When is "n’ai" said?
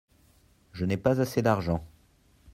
0.85-0.97